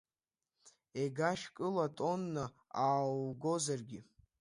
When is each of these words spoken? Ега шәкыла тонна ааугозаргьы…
Ега 1.03 1.31
шәкыла 1.39 1.85
тонна 1.97 2.45
ааугозаргьы… 2.83 3.99